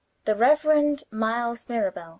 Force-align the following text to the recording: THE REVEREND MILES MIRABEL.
THE 0.25 0.33
REVEREND 0.33 1.03
MILES 1.11 1.69
MIRABEL. 1.69 2.09